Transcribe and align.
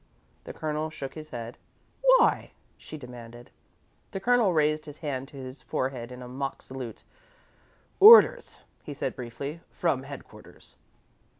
The 0.45 0.51
Colonel 0.53 0.89
shook 0.89 1.13
his 1.13 1.29
head. 1.29 1.59
"Why?" 2.01 2.53
she 2.75 2.97
demanded. 2.97 3.51
The 4.09 4.19
Colonel 4.19 4.51
raised 4.51 4.87
his 4.87 4.97
hand 4.97 5.27
to 5.27 5.37
his 5.37 5.61
forehead 5.61 6.11
in 6.11 6.23
a 6.23 6.27
mock 6.27 6.63
salute. 6.63 7.03
"Orders," 7.99 8.57
he 8.81 8.95
said, 8.95 9.15
briefly. 9.15 9.61
"From 9.69 10.01
headquarters." 10.01 10.73